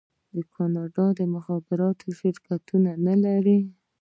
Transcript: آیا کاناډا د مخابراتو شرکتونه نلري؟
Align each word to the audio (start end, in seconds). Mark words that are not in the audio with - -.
آیا 0.35 0.43
کاناډا 0.55 1.05
د 1.19 1.21
مخابراتو 1.35 2.05
شرکتونه 2.19 2.91
نلري؟ 3.07 3.59